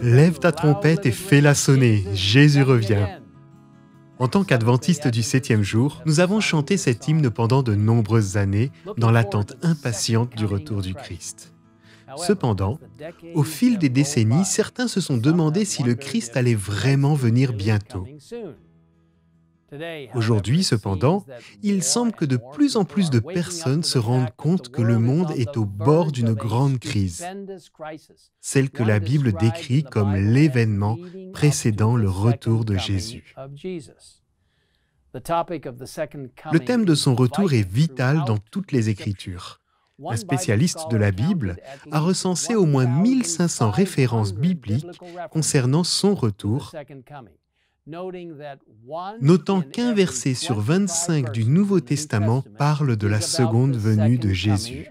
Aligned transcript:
Lève 0.00 0.38
ta 0.38 0.52
trompette 0.52 1.04
et 1.04 1.10
fais-la 1.10 1.54
sonner, 1.54 2.04
Jésus 2.14 2.62
revient. 2.62 3.06
En 4.18 4.28
tant 4.28 4.44
qu'adventistes 4.44 5.08
du 5.08 5.22
septième 5.22 5.62
jour, 5.62 6.02
nous 6.06 6.20
avons 6.20 6.40
chanté 6.40 6.78
cet 6.78 7.06
hymne 7.06 7.28
pendant 7.28 7.62
de 7.62 7.74
nombreuses 7.74 8.38
années 8.38 8.72
dans 8.96 9.10
l'attente 9.10 9.56
impatiente 9.62 10.34
du 10.36 10.46
retour 10.46 10.80
du 10.80 10.94
Christ. 10.94 11.52
Cependant, 12.16 12.78
au 13.34 13.42
fil 13.42 13.76
des 13.76 13.90
décennies, 13.90 14.46
certains 14.46 14.88
se 14.88 15.02
sont 15.02 15.18
demandé 15.18 15.66
si 15.66 15.82
le 15.82 15.94
Christ 15.94 16.38
allait 16.38 16.54
vraiment 16.54 17.12
venir 17.12 17.52
bientôt. 17.52 18.06
Aujourd'hui, 20.14 20.64
cependant, 20.64 21.26
il 21.62 21.82
semble 21.82 22.12
que 22.12 22.24
de 22.24 22.38
plus 22.52 22.76
en 22.76 22.84
plus 22.84 23.10
de 23.10 23.20
personnes 23.20 23.82
se 23.82 23.98
rendent 23.98 24.34
compte 24.36 24.70
que 24.70 24.82
le 24.82 24.98
monde 24.98 25.30
est 25.32 25.56
au 25.56 25.66
bord 25.66 26.10
d'une 26.10 26.32
grande 26.32 26.78
crise, 26.78 27.26
celle 28.40 28.70
que 28.70 28.82
la 28.82 28.98
Bible 28.98 29.32
décrit 29.32 29.84
comme 29.84 30.14
l'événement 30.14 30.96
précédant 31.32 31.96
le 31.96 32.08
retour 32.08 32.64
de 32.64 32.76
Jésus. 32.76 33.34
Le 35.14 36.58
thème 36.58 36.84
de 36.84 36.94
son 36.94 37.14
retour 37.14 37.52
est 37.52 37.68
vital 37.68 38.24
dans 38.26 38.38
toutes 38.38 38.72
les 38.72 38.88
Écritures. 38.88 39.60
Un 40.06 40.16
spécialiste 40.16 40.90
de 40.90 40.96
la 40.96 41.10
Bible 41.10 41.56
a 41.90 41.98
recensé 41.98 42.54
au 42.54 42.66
moins 42.66 42.86
1500 42.86 43.70
références 43.70 44.32
bibliques 44.32 44.86
concernant 45.30 45.82
son 45.82 46.14
retour 46.14 46.72
notant 49.20 49.60
qu'un 49.62 49.94
verset 49.94 50.34
sur 50.34 50.60
25 50.60 51.32
du 51.32 51.44
Nouveau 51.44 51.80
Testament 51.80 52.42
parle 52.58 52.96
de 52.96 53.06
la 53.06 53.20
seconde 53.20 53.76
venue 53.76 54.18
de 54.18 54.32
Jésus. 54.32 54.88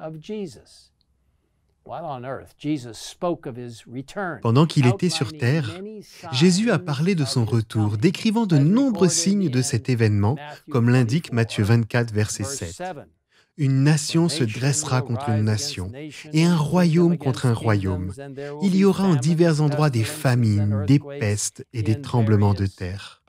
Pendant 4.42 4.66
qu'il 4.66 4.88
était 4.88 5.10
sur 5.10 5.38
terre, 5.38 5.82
Jésus 6.32 6.72
a 6.72 6.80
parlé 6.80 7.16
de 7.16 7.24
son 7.24 7.46
retour, 7.46 7.98
décrivant 7.98 8.46
de 8.46 8.58
nombreux 8.58 9.08
signes 9.08 9.50
de 9.50 9.62
cet 9.62 9.90
événement, 9.90 10.36
comme 10.70 10.90
l'indique 10.90 11.32
Matthieu 11.32 11.64
24, 11.64 12.14
verset 12.14 12.44
7. 12.44 12.84
Une 13.58 13.84
nation 13.84 14.30
se 14.30 14.44
dressera 14.44 15.02
contre 15.02 15.30
une 15.30 15.44
nation 15.44 15.92
et 16.32 16.46
un 16.46 16.56
royaume 16.56 17.18
contre 17.18 17.48
un 17.48 17.54
royaume. 17.54 18.14
Il 18.62 18.76
y 18.76 18.86
aura 18.86 19.06
en 19.06 19.16
divers 19.16 19.62
endroits 19.62 19.90
des 19.90 20.04
famines, 20.04 20.86
des 20.86 21.00
pestes 21.00 21.66
et 21.74 21.82
des 21.82 22.00
tremblements 22.00 22.54
de 22.54 22.68
terre 22.68 23.24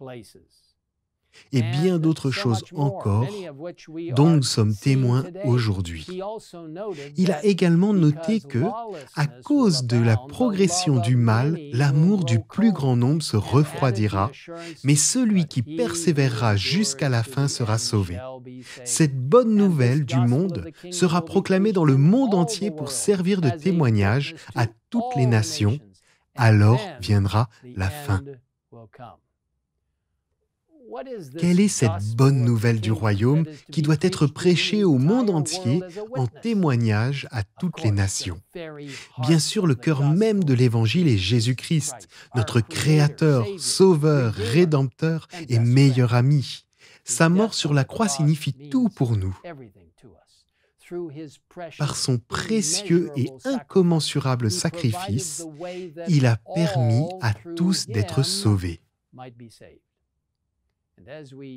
et 1.53 1.63
bien 1.63 1.99
d'autres 1.99 2.31
choses 2.31 2.65
encore 2.75 3.27
dont 4.15 4.31
nous 4.31 4.43
sommes 4.43 4.75
témoins 4.75 5.25
aujourd'hui. 5.45 6.07
Il 7.17 7.33
a 7.33 7.45
également 7.45 7.93
noté 7.93 8.41
que, 8.41 8.65
à 9.15 9.27
cause 9.27 9.85
de 9.85 9.99
la 9.99 10.17
progression 10.17 10.99
du 10.99 11.17
mal, 11.17 11.59
l'amour 11.73 12.25
du 12.25 12.41
plus 12.41 12.73
grand 12.73 12.97
nombre 12.97 13.23
se 13.23 13.37
refroidira, 13.37 14.31
mais 14.85 14.97
celui 14.97 15.47
qui 15.47 15.63
persévérera 15.63 16.57
jusqu'à 16.57 17.09
la 17.09 17.23
fin 17.23 17.49
sera 17.49 17.79
sauvé. 17.79 18.19
Cette 18.85 19.19
bonne 19.19 19.55
nouvelle 19.55 20.05
du 20.05 20.19
monde 20.19 20.71
sera 20.91 21.25
proclamée 21.25 21.73
dans 21.73 21.85
le 21.85 21.97
monde 21.97 22.35
entier 22.35 22.71
pour 22.71 22.91
servir 22.91 23.41
de 23.41 23.51
témoignage 23.51 24.35
à 24.55 24.67
toutes 24.91 25.17
les 25.17 25.27
nations. 25.27 25.79
Alors 26.35 26.81
viendra 27.01 27.49
la 27.77 27.91
fin. 27.91 28.23
Quelle 31.39 31.61
est 31.61 31.69
cette 31.69 32.17
bonne 32.17 32.43
nouvelle 32.43 32.81
du 32.81 32.93
royaume 32.93 33.45
qui 33.71 33.83
doit 33.83 33.97
être 34.01 34.27
prêchée 34.27 34.85
au 34.85 34.99
monde 34.99 35.31
entier 35.31 35.83
en 36.15 36.27
témoignage 36.27 37.29
à 37.31 37.43
toutes 37.43 37.83
les 37.83 37.91
nations? 37.91 38.41
Bien 39.19 39.39
sûr, 39.39 39.67
le 39.67 39.75
cœur 39.75 40.03
même 40.03 40.45
de 40.45 40.55
l'Évangile 40.55 41.09
est 41.09 41.19
Jésus-Christ, 41.19 42.09
notre 42.35 42.61
Créateur, 42.61 43.47
Sauveur, 43.59 44.33
Rédempteur 44.35 45.29
et 45.49 45.59
meilleur 45.59 46.15
ami. 46.15 46.65
Sa 47.05 47.29
mort 47.29 47.55
sur 47.55 47.75
la 47.75 47.85
croix 47.85 48.09
signifie 48.09 48.53
tout 48.53 48.89
pour 48.89 49.17
nous. 49.17 49.37
Par 51.79 51.97
son 51.97 52.19
précieux 52.19 53.11
et 53.17 53.31
incommensurable 53.45 54.51
sacrifice, 54.51 55.47
il 56.09 56.27
a 56.27 56.37
permis 56.55 57.05
à 57.21 57.35
tous 57.57 57.87
d'être 57.87 58.23
sauvés. 58.23 58.81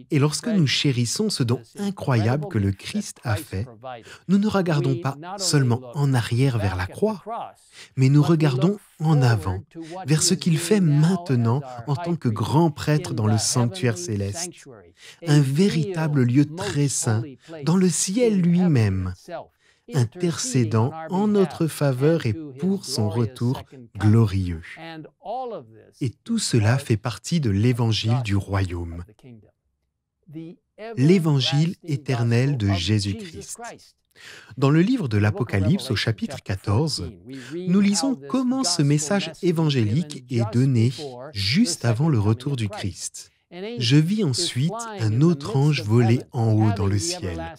Et 0.09 0.19
lorsque 0.19 0.47
nous 0.47 0.67
chérissons 0.67 1.29
ce 1.29 1.43
don 1.43 1.61
incroyable 1.77 2.47
que 2.47 2.57
le 2.57 2.71
Christ 2.71 3.19
a 3.23 3.35
fait, 3.35 3.67
nous 4.27 4.37
ne 4.37 4.47
regardons 4.47 4.95
pas 4.95 5.17
seulement 5.37 5.81
en 5.93 6.13
arrière 6.13 6.57
vers 6.57 6.75
la 6.75 6.87
croix, 6.87 7.23
mais 7.95 8.09
nous 8.09 8.23
regardons 8.23 8.77
en 8.99 9.21
avant 9.21 9.63
vers 10.05 10.23
ce 10.23 10.33
qu'il 10.33 10.57
fait 10.57 10.81
maintenant 10.81 11.61
en 11.87 11.95
tant 11.95 12.15
que 12.15 12.29
grand 12.29 12.71
prêtre 12.71 13.13
dans 13.13 13.27
le 13.27 13.37
sanctuaire 13.37 13.97
céleste, 13.97 14.51
un 15.27 15.41
véritable 15.41 16.23
lieu 16.23 16.45
très 16.45 16.87
saint, 16.87 17.23
dans 17.63 17.77
le 17.77 17.89
ciel 17.89 18.41
lui-même, 18.41 19.13
intercédant 19.93 20.91
en 21.09 21.27
notre 21.27 21.67
faveur 21.67 22.25
et 22.25 22.33
pour 22.33 22.85
son 22.85 23.09
retour 23.09 23.61
glorieux. 23.97 24.61
Et 25.99 26.09
tout 26.09 26.39
cela 26.39 26.77
fait 26.77 26.97
partie 26.97 27.39
de 27.39 27.49
l'évangile 27.49 28.21
du 28.23 28.35
royaume, 28.35 29.03
l'évangile 30.95 31.75
éternel 31.83 32.57
de 32.57 32.71
Jésus-Christ. 32.71 33.59
Dans 34.57 34.69
le 34.69 34.81
livre 34.81 35.07
de 35.07 35.17
l'Apocalypse 35.17 35.91
au 35.91 35.95
chapitre 35.95 36.41
14, 36.43 37.11
nous 37.55 37.79
lisons 37.79 38.19
comment 38.29 38.63
ce 38.63 38.81
message 38.81 39.31
évangélique 39.41 40.25
est 40.29 40.43
donné 40.53 40.91
juste 41.33 41.85
avant 41.85 42.09
le 42.09 42.19
retour 42.19 42.55
du 42.55 42.69
Christ. 42.69 43.31
Je 43.51 43.97
vis 43.97 44.23
ensuite 44.23 44.71
un 44.99 45.21
autre 45.21 45.57
ange 45.57 45.83
voler 45.83 46.21
en 46.31 46.53
haut 46.53 46.71
dans 46.75 46.85
le 46.85 46.97
ciel. 46.97 47.53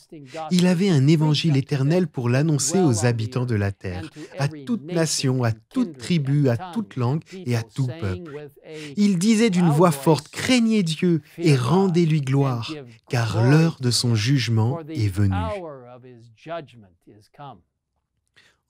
Il 0.50 0.66
avait 0.66 0.88
un 0.88 1.06
évangile 1.06 1.56
éternel 1.56 2.06
pour 2.06 2.28
l'annoncer 2.28 2.80
aux 2.80 3.04
habitants 3.04 3.44
de 3.44 3.54
la 3.54 3.72
terre, 3.72 4.10
à 4.38 4.48
toute 4.48 4.84
nation, 4.84 5.44
à 5.44 5.52
toute 5.52 5.98
tribu, 5.98 6.48
à 6.48 6.56
toute 6.72 6.96
langue 6.96 7.22
et 7.34 7.56
à 7.56 7.62
tout 7.62 7.88
peuple. 8.00 8.50
Il 8.96 9.18
disait 9.18 9.50
d'une 9.50 9.68
voix 9.68 9.90
forte, 9.90 10.28
Craignez 10.28 10.82
Dieu 10.82 11.20
et 11.36 11.56
rendez-lui 11.56 12.22
gloire, 12.22 12.72
car 13.08 13.42
l'heure 13.42 13.76
de 13.80 13.90
son 13.90 14.14
jugement 14.14 14.80
est 14.88 15.08
venue. 15.08 15.34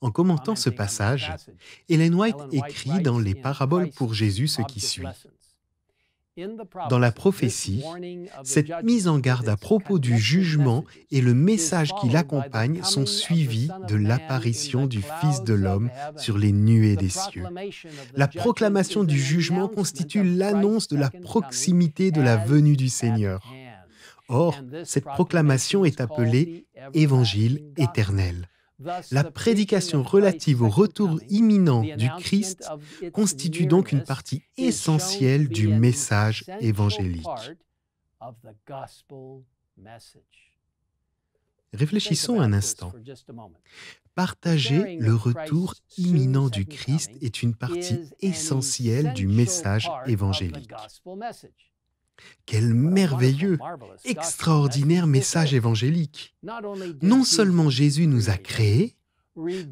En 0.01 0.11
commentant 0.11 0.57
ce 0.57 0.69
passage, 0.69 1.31
Ellen 1.89 2.13
White 2.15 2.35
écrit 2.51 3.01
dans 3.01 3.19
les 3.19 3.35
paraboles 3.35 3.89
pour 3.91 4.13
Jésus 4.13 4.49
ce 4.49 4.61
qui 4.63 4.81
suit. 4.81 5.05
Dans 6.89 6.99
la 6.99 7.11
prophétie, 7.11 7.83
cette 8.43 8.71
mise 8.83 9.07
en 9.07 9.19
garde 9.19 9.47
à 9.49 9.57
propos 9.57 9.99
du 9.99 10.17
jugement 10.17 10.83
et 11.11 11.21
le 11.21 11.35
message 11.35 11.93
qui 12.01 12.09
l'accompagne 12.09 12.81
sont 12.83 13.05
suivis 13.05 13.69
de 13.87 13.95
l'apparition 13.95 14.87
du 14.87 15.03
Fils 15.21 15.43
de 15.43 15.53
l'homme 15.53 15.91
sur 16.17 16.37
les 16.37 16.51
nuées 16.51 16.95
des 16.95 17.09
cieux. 17.09 17.43
La 18.15 18.27
proclamation 18.27 19.03
du 19.03 19.19
jugement 19.19 19.67
constitue 19.67 20.23
l'annonce 20.23 20.87
de 20.87 20.97
la 20.97 21.11
proximité 21.11 22.09
de 22.09 22.21
la 22.21 22.37
venue 22.37 22.77
du 22.77 22.89
Seigneur. 22.89 23.53
Or, 24.27 24.59
cette 24.85 25.05
proclamation 25.05 25.85
est 25.85 26.01
appelée 26.01 26.65
Évangile 26.93 27.63
éternel. 27.77 28.47
La 29.11 29.23
prédication 29.23 30.03
relative 30.03 30.61
au 30.61 30.69
retour 30.69 31.19
imminent 31.29 31.81
du 31.81 32.09
Christ 32.19 32.67
constitue 33.13 33.65
donc 33.65 33.91
une 33.91 34.03
partie 34.03 34.43
essentielle 34.57 35.47
du 35.47 35.67
message 35.67 36.43
évangélique. 36.59 37.27
Réfléchissons 41.73 42.39
un 42.39 42.53
instant. 42.53 42.93
Partager 44.15 44.97
le 44.97 45.15
retour 45.15 45.73
imminent 45.97 46.49
du 46.49 46.65
Christ 46.65 47.11
est 47.21 47.41
une 47.41 47.55
partie 47.55 47.99
essentielle 48.19 49.13
du 49.13 49.27
message 49.27 49.89
évangélique. 50.05 50.71
Quel 52.45 52.73
merveilleux, 52.73 53.57
extraordinaire 54.05 55.07
message 55.07 55.53
évangélique. 55.53 56.35
Non 57.01 57.23
seulement 57.23 57.69
Jésus 57.69 58.07
nous 58.07 58.29
a 58.29 58.37
créés, 58.37 58.95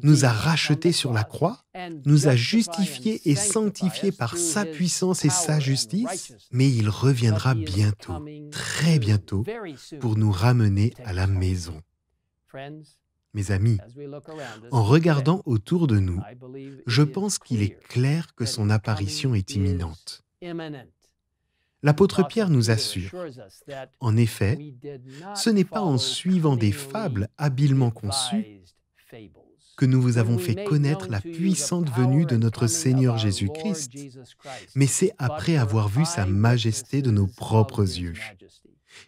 nous 0.02 0.24
a 0.24 0.28
rachetés 0.28 0.92
sur 0.92 1.12
la 1.12 1.24
croix, 1.24 1.64
nous 2.04 2.28
a 2.28 2.34
justifiés 2.34 3.20
et 3.30 3.36
sanctifiés 3.36 4.12
par 4.12 4.36
sa 4.36 4.64
puissance 4.64 5.24
et 5.24 5.30
sa 5.30 5.60
justice, 5.60 6.34
mais 6.50 6.70
il 6.70 6.88
reviendra 6.88 7.54
bientôt, 7.54 8.14
très 8.50 8.98
bientôt, 8.98 9.44
pour 10.00 10.16
nous 10.16 10.32
ramener 10.32 10.94
à 11.04 11.12
la 11.12 11.26
maison. 11.26 11.80
Mes 13.34 13.50
amis, 13.50 13.78
en 14.70 14.82
regardant 14.82 15.42
autour 15.46 15.86
de 15.86 15.98
nous, 15.98 16.20
je 16.86 17.02
pense 17.02 17.38
qu'il 17.38 17.62
est 17.62 17.78
clair 17.88 18.34
que 18.34 18.44
son 18.44 18.68
apparition 18.68 19.34
est 19.34 19.54
imminente. 19.54 20.24
L'apôtre 21.82 22.26
Pierre 22.26 22.50
nous 22.50 22.70
assure, 22.70 23.10
en 24.00 24.16
effet, 24.16 24.58
ce 25.34 25.50
n'est 25.50 25.64
pas 25.64 25.80
en 25.80 25.98
suivant 25.98 26.56
des 26.56 26.72
fables 26.72 27.28
habilement 27.38 27.90
conçues 27.90 28.62
lorsque 29.12 29.82
nous 29.84 30.00
vous 30.00 30.18
avons 30.18 30.38
fait 30.38 30.64
connaître 30.64 31.08
la 31.10 31.20
puissante 31.20 31.90
venue 31.90 32.24
de 32.26 32.36
notre 32.36 32.66
Seigneur 32.66 33.18
Jésus-Christ, 33.18 33.90
mais 34.74 34.86
c'est 34.86 35.12
après 35.18 35.56
avoir 35.56 35.88
vu 35.88 36.04
sa 36.04 36.26
majesté 36.26 37.02
de 37.02 37.10
nos 37.10 37.26
propres 37.26 37.82
yeux. 37.82 38.14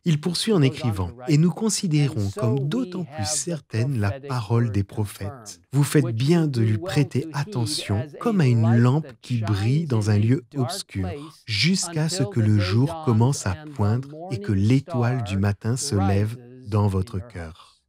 Il 0.05 0.21
poursuit 0.21 0.53
en 0.53 0.63
écrivant, 0.63 1.11
et 1.29 1.39
nous 1.39 1.51
considérons 1.51 2.31
comme 2.37 2.69
d'autant 2.69 3.05
plus 3.05 3.27
certaine 3.27 4.01
la 4.01 4.13
parole 4.13 4.71
des 4.73 4.85
prophètes. 4.85 5.61
Vous 5.73 5.85
faites 5.85 6.07
bien 6.07 6.47
de 6.47 6.61
lui 6.61 6.79
prêter 6.79 7.27
attention 7.33 8.07
comme 8.21 8.41
à 8.41 8.47
une 8.47 8.77
lampe 8.77 9.09
qui 9.23 9.41
brille 9.41 9.87
dans 9.87 10.11
un 10.11 10.19
lieu 10.19 10.45
obscur, 10.57 11.09
jusqu'à 11.47 12.09
ce 12.09 12.23
que 12.23 12.41
le 12.41 12.59
jour 12.59 13.03
commence 13.05 13.47
à 13.47 13.57
poindre 13.75 14.09
et 14.31 14.41
que 14.41 14.53
l'étoile 14.53 15.25
du 15.25 15.37
matin 15.37 15.77
se 15.77 15.95
lève 15.95 16.37
dans 16.67 16.89
votre 16.89 17.19
cœur. 17.19 17.83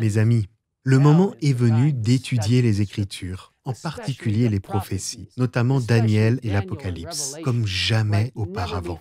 Mes 0.00 0.18
amis, 0.18 0.48
le 0.84 0.98
moment 0.98 1.34
est 1.40 1.52
venu 1.52 1.92
d'étudier 1.92 2.62
les 2.62 2.80
Écritures, 2.80 3.52
en 3.64 3.72
particulier 3.72 4.48
les 4.48 4.60
prophéties, 4.60 5.28
notamment 5.36 5.80
Daniel 5.80 6.40
et 6.42 6.50
l'Apocalypse, 6.50 7.36
comme 7.44 7.66
jamais 7.66 8.32
auparavant. 8.34 9.00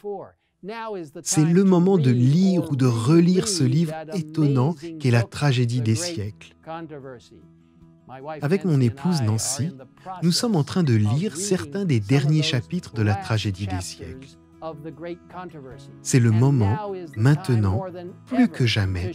C'est 1.23 1.45
le 1.45 1.63
moment 1.63 1.97
de 1.97 2.11
lire 2.11 2.71
ou 2.71 2.75
de 2.75 2.85
relire 2.85 3.47
ce 3.47 3.63
livre 3.63 3.93
étonnant 4.13 4.75
qu'est 4.99 5.11
la 5.11 5.23
tragédie 5.23 5.81
des 5.81 5.95
siècles. 5.95 6.55
Avec 8.41 8.65
mon 8.65 8.79
épouse 8.79 9.21
Nancy, 9.21 9.71
nous 10.21 10.31
sommes 10.31 10.55
en 10.55 10.63
train 10.63 10.83
de 10.83 10.93
lire 10.93 11.35
certains 11.35 11.85
des 11.85 11.99
derniers 11.99 12.43
chapitres 12.43 12.93
de 12.93 13.01
la 13.01 13.15
tragédie 13.15 13.67
des 13.67 13.81
siècles. 13.81 14.27
C'est 16.03 16.19
le 16.19 16.29
moment, 16.29 16.93
maintenant, 17.17 17.83
plus 18.27 18.47
que 18.47 18.67
jamais, 18.67 19.13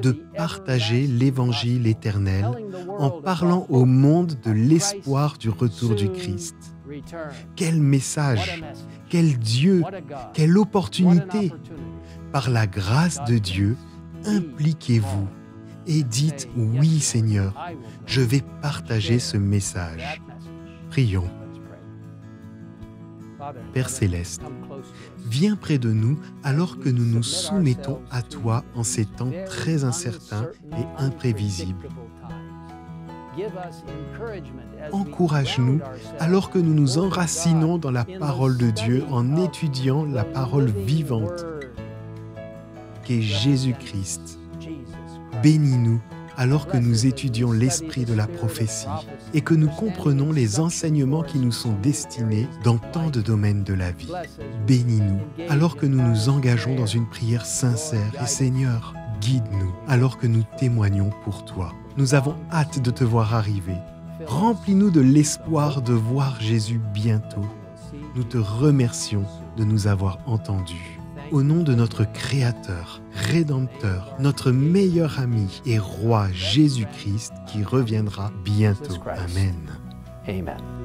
de 0.00 0.12
partager 0.12 1.06
l'Évangile 1.06 1.86
éternel 1.86 2.46
en 2.98 3.10
parlant 3.10 3.66
au 3.68 3.84
monde 3.84 4.38
de 4.42 4.50
l'espoir 4.50 5.36
du 5.36 5.50
retour 5.50 5.94
du 5.94 6.10
Christ. 6.10 6.56
Quel 7.56 7.80
message, 7.80 8.62
quel 9.08 9.38
Dieu, 9.38 9.82
quelle 10.34 10.56
opportunité. 10.58 11.52
Par 12.32 12.50
la 12.50 12.66
grâce 12.66 13.24
de 13.24 13.38
Dieu, 13.38 13.76
impliquez-vous 14.24 15.28
et 15.86 16.02
dites 16.02 16.48
oui 16.56 17.00
Seigneur, 17.00 17.54
je 18.06 18.20
vais 18.20 18.42
partager 18.62 19.18
ce 19.18 19.36
message. 19.36 20.20
Prions. 20.90 21.30
Père 23.72 23.88
céleste, 23.88 24.42
viens 25.26 25.56
près 25.56 25.78
de 25.78 25.92
nous 25.92 26.18
alors 26.42 26.78
que 26.78 26.88
nous 26.88 27.04
nous 27.04 27.22
soumettons 27.22 28.00
à 28.10 28.22
toi 28.22 28.64
en 28.74 28.82
ces 28.82 29.04
temps 29.04 29.30
très 29.46 29.84
incertains 29.84 30.48
et 30.72 31.02
imprévisibles. 31.02 31.88
Encourage-nous 34.92 35.80
alors 36.18 36.50
que 36.50 36.58
nous 36.58 36.74
nous 36.74 36.98
enracinons 36.98 37.78
dans 37.78 37.90
la 37.90 38.04
parole 38.04 38.56
de 38.56 38.70
Dieu 38.70 39.04
en 39.10 39.36
étudiant 39.36 40.04
la 40.04 40.24
parole 40.24 40.70
vivante 40.70 41.44
qu'est 43.04 43.22
Jésus-Christ. 43.22 44.38
Bénis-nous 45.42 46.00
alors 46.36 46.68
que 46.68 46.76
nous 46.76 47.06
étudions 47.06 47.50
l'esprit 47.50 48.04
de 48.04 48.14
la 48.14 48.28
prophétie 48.28 48.86
et 49.34 49.40
que 49.40 49.54
nous 49.54 49.68
comprenons 49.68 50.30
les 50.30 50.60
enseignements 50.60 51.24
qui 51.24 51.38
nous 51.38 51.52
sont 51.52 51.74
destinés 51.82 52.46
dans 52.62 52.78
tant 52.78 53.10
de 53.10 53.20
domaines 53.20 53.64
de 53.64 53.74
la 53.74 53.90
vie. 53.90 54.12
Bénis-nous 54.66 55.18
alors 55.48 55.76
que 55.76 55.86
nous 55.86 56.00
nous 56.00 56.28
engageons 56.28 56.76
dans 56.76 56.86
une 56.86 57.08
prière 57.08 57.44
sincère 57.44 58.12
et 58.22 58.26
Seigneur, 58.26 58.94
guide-nous 59.20 59.74
alors 59.88 60.16
que 60.16 60.28
nous 60.28 60.44
témoignons 60.58 61.10
pour 61.24 61.44
toi. 61.44 61.72
Nous 61.96 62.14
avons 62.14 62.36
hâte 62.52 62.80
de 62.80 62.90
te 62.90 63.04
voir 63.04 63.34
arriver. 63.34 63.76
Remplis-nous 64.26 64.90
de 64.90 65.00
l'espoir 65.00 65.82
de 65.82 65.92
voir 65.92 66.40
Jésus 66.40 66.80
bientôt. 66.92 67.46
Nous 68.14 68.24
te 68.24 68.38
remercions 68.38 69.24
de 69.56 69.64
nous 69.64 69.86
avoir 69.86 70.18
entendus 70.26 70.98
au 71.32 71.42
nom 71.42 71.62
de 71.62 71.74
notre 71.74 72.04
Créateur, 72.04 73.00
Rédempteur, 73.12 74.16
notre 74.18 74.50
meilleur 74.50 75.20
ami 75.20 75.60
et 75.66 75.78
Roi 75.78 76.28
Jésus-Christ 76.32 77.32
qui 77.46 77.62
reviendra 77.62 78.32
bientôt. 78.44 78.94
Amen. 79.06 79.54
Amen. 80.26 80.77